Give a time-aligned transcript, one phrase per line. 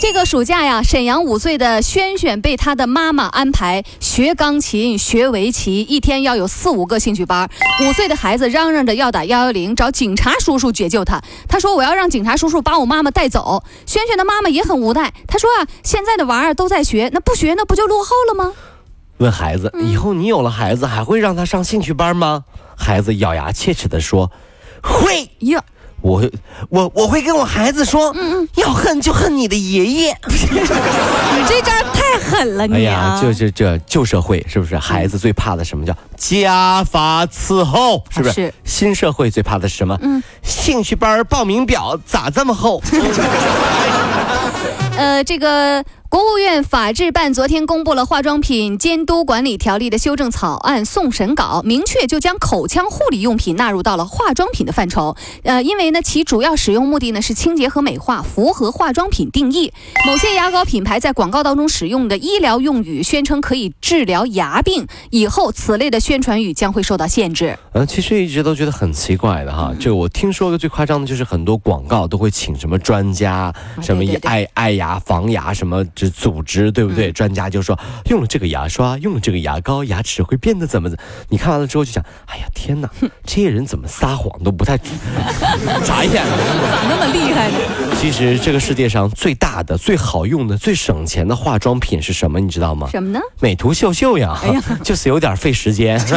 [0.00, 7.50] 这个暑假呀，沈阳五岁的轩轩被他的妈妈安排学钢琴、学围棋，一天要有四五个兴趣班。
[7.82, 11.20] 五岁的孩子嚷嚷着要打幺幺零，找警察叔叔解救他。
[11.48, 18.54] 他说：“我要让警察叔叔把我妈妈带走。”轩轩的妈妈也很无奈，他说：“啊，现在的娃儿都在学，那不学那不就落后了吗？”
[19.18, 22.44] 问孩子：“以后你有了孩子，还会让他上兴趣班吗？”
[22.78, 24.30] 孩子咬牙切齿地说
[24.80, 25.62] ：“会呀。”
[26.00, 26.22] 我
[26.70, 30.16] 我我会跟我孩子说，嗯嗯，要恨就恨你的爷爷。
[30.28, 30.38] 你
[31.48, 32.78] 这招太狠了，你啊！
[32.78, 34.78] 哎呀，就是这旧社会，是不是？
[34.78, 38.34] 孩子最怕的什么叫家法伺候，是不是？
[38.34, 38.54] 是。
[38.64, 39.98] 新社会最怕的是什么？
[40.02, 42.80] 嗯，兴趣班报名表咋这么厚？
[44.96, 45.82] 呃，这个。
[46.10, 55.14] 国务院法制办昨天公布了化妆品监督管理条例的修正草案送审稿，明确就将口腔护理用品纳入到了化妆品的范畴。
[55.42, 59.70] 呃，因为呢，其主要使用目的呢是清洁和美化，符合化妆品定义。
[60.06, 67.58] 某些牙膏品牌在广告当中使用的医疗用语，宣称可以治疗牙病，以后此类的宣传语将会受到限制。
[67.72, 75.84] 呃，其实一直都觉得很奇怪的哈，就我听说的最夸张的就是很多广告都会请什么专家，什么爱爱牙防牙什么。
[76.06, 77.10] 是组织对不对？
[77.12, 77.78] 专家就说
[78.10, 80.90] 用了这个牙刷，用了这个牙膏，牙齿会变得怎么？
[81.28, 82.88] 你看完了之后就想，哎呀天哪，
[83.24, 84.76] 这些人怎么撒谎都不太
[85.84, 86.12] 眨眼，
[86.70, 87.56] 咋那么厉害呢？
[88.00, 92.38] 其实这个世界上最大的、最好用的、最省钱的化妆品是什么？
[92.38, 92.88] 你知道吗？
[92.90, 93.20] 什么呢？
[93.40, 94.38] 美图秀秀呀，
[94.84, 95.98] 就是有点费时间。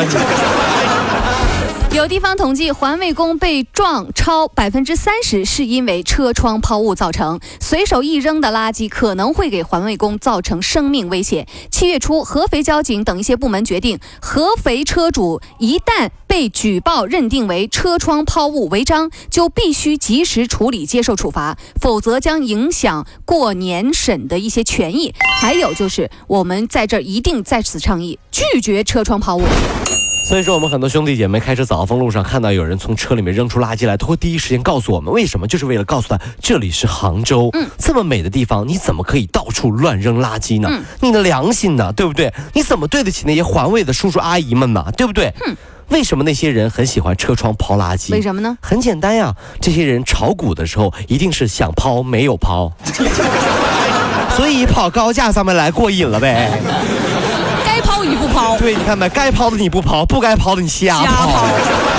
[1.94, 7.38] 有地方统计，环卫工被撞超百分之三十，是因为车窗抛物造成。
[7.60, 11.46] 随手一扔的垃圾可能会给环卫工造成生命危险。
[11.70, 25.14] 七月初，合肥交警等一些部门决定，合肥车主一旦被举报认定为车窗抛物违章，就必须及时处理，接受处罚，否则将影响过年审的一些权益。
[25.42, 29.44] 还有就是，我们在这儿一定在此倡议，拒绝车窗抛物。
[30.24, 35.46] 所以说，我们很多兄弟姐妹开车早高峰路上看到有人从车里面扔出垃圾来，都会第一时间告诉我们，为什么？
[35.46, 40.70] 就是为了告诉他这里是杭州，嗯，这么美的地方，你怎么可以到处乱扔垃圾呢？
[40.72, 41.92] 嗯，你的良心呢？
[41.92, 42.34] 对不对？
[42.54, 44.86] 你怎么对得起那些环卫的叔叔阿姨们呢？
[44.96, 45.34] 对不对？
[45.46, 45.56] 嗯，
[45.90, 48.14] 为什么那些人很喜欢车窗抛垃圾？
[48.14, 48.58] 为什么呢？
[48.62, 52.72] 很简单呀，这些人炒股的时候一定是想抛没有抛，
[54.38, 56.62] 所以跑高架上面来过瘾了呗。
[58.58, 59.10] 对，你看没？
[59.10, 61.91] 该抛的你不抛，不该抛的你瞎抛。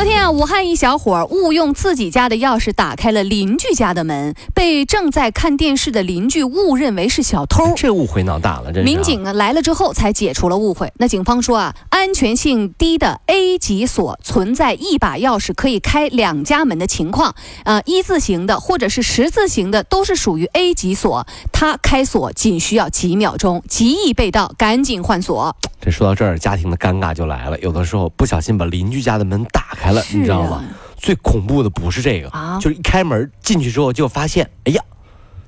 [0.00, 7.74] 昨天啊，武汉一小伙误用自己家的钥匙打开了邻居家的门，被正在看电视的邻居误认为是小偷。
[7.76, 10.90] 这误会闹大了，这民警啊来了之后才解除了误会。
[10.96, 17.34] 那警方说啊，安全性低的 A 级锁存在一把钥匙可以开两家门的情况。
[17.64, 25.54] 呃，一字形的或者是十字形的都是属于 A 级锁，它开锁仅需要几秒钟，极易被盗，赶紧换锁。
[25.82, 27.58] 这说到这儿，家庭的尴尬就来了。
[27.60, 30.62] 有的时候不小心把邻居家的门打开了，你知道吗？
[30.96, 32.30] 最恐怖的不是这个，
[32.60, 34.82] 就是一开门进去之后就发现，哎呀，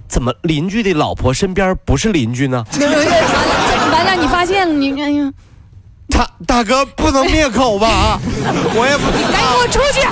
[0.09, 2.65] 怎么邻居的老婆身边不是邻居呢？
[3.93, 5.33] 完了，你发现了，你哎呀，
[6.09, 8.19] 大大哥不能灭口吧？
[8.75, 10.09] 我也不，赶紧给我出去！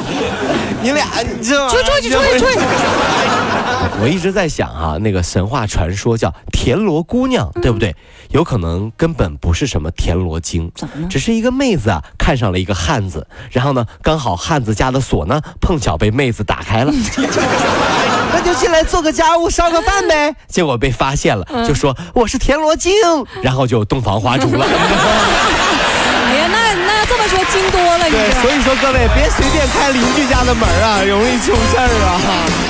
[0.82, 1.06] 你俩
[1.42, 2.58] 这出出去出去出去！
[4.02, 7.94] 我一直在想啊，那个神话传说叫田螺姑娘，对不对？
[8.30, 16.92] 有可能根本不是什么田螺精，怎么只是一个妹子啊，看上了一个汉子，然后呢，刚好汉子家的锁呢，碰巧被妹子打开了，
[18.32, 20.34] 那就进来做个家务，烧个饭呗。
[20.46, 22.92] 结果被发现了，就说我是田螺精，
[23.42, 24.64] 然后就洞房花烛了。
[26.26, 32.69] 哎呀，那那这么说精多了，对，所以说各位别随便开邻居家的门啊，容易出事儿啊。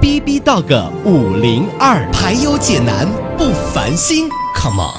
[0.00, 3.06] B B Dog 五零二排忧解难
[3.36, 4.98] 不烦心，Come on。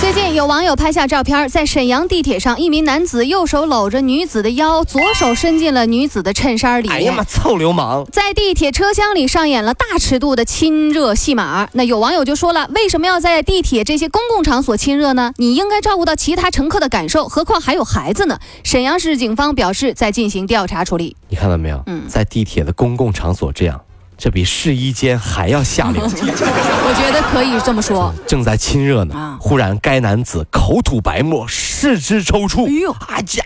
[0.00, 6.88] 最近有网友拍下照片，在沈阳地铁上，一名男子右手搂着女子的腰，左手伸进了女子的衬衫里。
[6.88, 8.04] 哎呀妈，臭流氓！
[8.12, 11.68] 在地铁车厢里上演了大尺度的亲热戏码。
[11.72, 15.32] 那有网友就说了，为什么要在地铁这些公共场所亲热呢？
[15.36, 18.38] 你应该照顾到其他乘客的感受，何况还有孩子呢？
[18.62, 21.16] 沈阳市警方表示在进行调查处理。
[21.28, 21.82] 你看到没有？
[21.86, 23.80] 嗯在地铁的公共场所这样，
[24.22, 26.00] 这比试衣间还要下流。
[26.06, 28.14] 我觉得可以这么说。
[28.24, 32.68] 正在亲热呢，啊忽然该男子口吐白沫，四肢抽搐。
[32.68, 33.20] 哎呦啊！
[33.26, 33.42] 这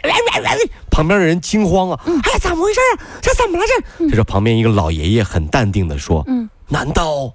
[0.91, 1.99] 旁边的人惊慌啊！
[2.05, 3.01] 嗯哎呀，怎么回事啊？
[3.23, 3.65] 这怎么了
[3.97, 4.11] 这？
[4.11, 7.33] 这时旁边一个老爷爷很淡定的说：“嗯难道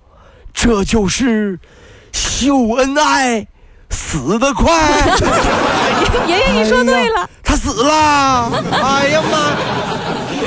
[0.53, 1.59] 这就是
[2.11, 3.47] 秀恩爱
[3.89, 4.71] 死得快？
[6.27, 7.27] 爷爷，你说对了。
[7.43, 8.51] 他死了！
[8.71, 9.57] 哎呀妈！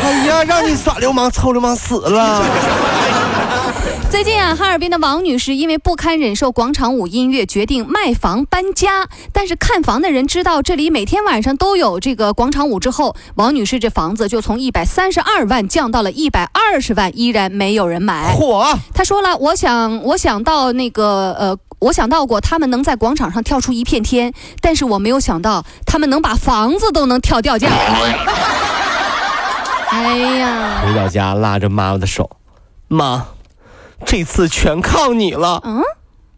[0.02, 2.44] 哎呀，让你耍流氓，臭流氓死了！
[4.11, 9.08] 最近啊，哈尔滨的王女士因为不堪忍受广场舞音乐，决定卖房搬家。
[9.32, 18.37] 但是看房的人知道这里每天晚上都有这个广场舞之后，王女士这房子就从一百三十二万降到了一百二十万，依然没有人买。
[18.37, 18.79] 嚯！
[18.94, 21.56] 她说了，我想，我想到那个呃。
[21.81, 24.32] 我想到过，他们能在广场上跳出一片天，
[24.62, 27.69] 但是我没有想到，他们能把房子都能跳掉价。
[29.94, 32.29] 哎呀，回到家拉着妈妈的手，
[32.88, 33.26] 妈，
[34.05, 35.61] 这次全靠你了。
[35.64, 35.81] 嗯，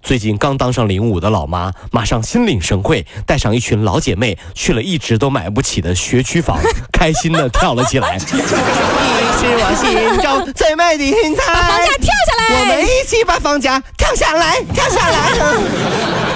[0.03, 6.58] 最近刚当上领舞的老妈，马上心领神会，带上一群老姐妹去了一直都买不起的学区房，
[6.93, 8.19] 开心的跳了起来。
[8.19, 16.36] 你是我心中最美的云彩，把房价跳下来我们一起把房价跳下来，跳下来。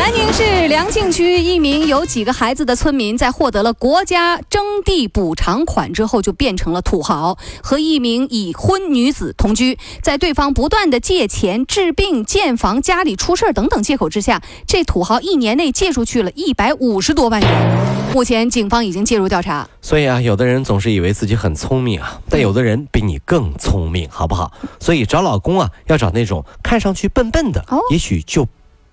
[0.00, 18.10] 南宁市良庆区一名有几个孩子的村民，在获得了国家征地补偿款之后，就变成了土豪，和一名已婚女子同居，在对方不断的借钱、治病、建房、家里出事等等借口之下，这土豪一年内借出去了一百五十多万元。
[18.14, 19.68] 目前警方已经介入调查。
[19.82, 24.50] 所以啊，有的人总是以为自己很聪明啊，但有的人比你更聪明，好不好？
[24.80, 28.48] 所以找老公啊，要找那种看上去笨笨的，哦也许就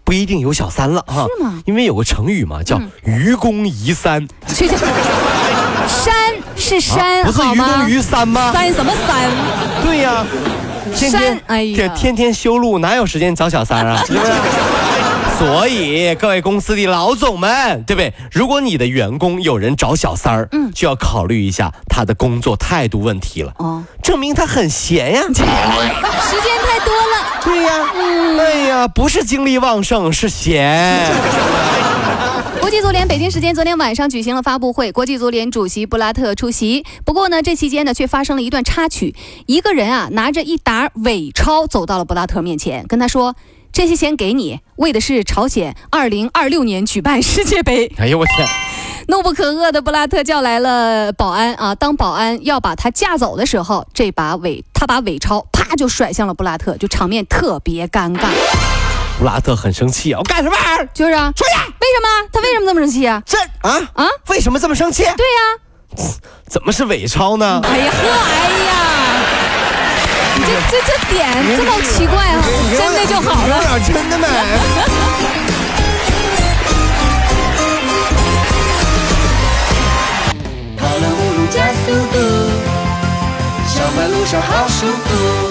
[0.07, 1.27] 不一定有小三了哈。
[1.37, 6.13] 是吗因为有个成语嘛，叫嗯愚公移山，去去，山
[6.55, 7.89] 是山、啊不是愚公？
[7.89, 8.53] 移山吗？
[8.53, 9.29] 山什么山？
[9.83, 10.25] 对呀、
[10.95, 14.01] 天山天哎呀这天天修路，哪有时间找小三啊？
[14.07, 14.31] 是不是？
[15.37, 18.11] 所以各位公司的老总们，对不对？
[18.31, 23.53] 如果你的员工有人找小三儿，嗯就要考虑一下他的工作态度问题了。
[23.59, 25.21] 哦，证明他很闲呀。
[25.29, 25.43] 时间
[26.65, 27.41] 太多了。
[27.43, 31.05] 对呀，嗯哎呀，不是精力旺盛，是闲。
[32.59, 36.83] 国际足联北京时间昨天晚上举行了发布会，国际足联主席布拉特出席。
[37.05, 43.35] 不过呢，这期间呢却发生了一段插曲，一个人啊拿着一沓伪钞走到了布拉特面前，跟他说
[43.71, 47.91] ：“这些钱给你，为的是朝鲜二零二六年举办世界杯。
[47.99, 48.47] ”哎呦我天！
[49.09, 58.27] 怒不可遏的布拉特叫来了保安啊，当保安要把他架走的时候，这把伪他把伪钞啪就甩向了布拉特，就场面特别尴尬。
[59.17, 60.19] 布拉特很生气啊！
[60.19, 60.89] 我干什么玩意儿？
[60.93, 63.23] 就是啊，出去，为什么他为什么这么生气啊？
[63.25, 63.37] 这
[63.67, 65.03] 啊啊，为什么这么生气？
[65.03, 66.11] 对呀、
[66.45, 67.61] 怎么是伪钞呢？
[67.63, 68.75] 哎呀呵，哎呀，
[69.41, 69.46] 你
[70.45, 71.17] 这这这点
[71.55, 72.43] 这么奇怪啊，
[72.77, 73.53] 真的就好了。
[73.57, 74.27] 了，真的吗？
[80.77, 82.17] 跑了五路加速度，
[83.67, 85.46] 上班路上好舒服。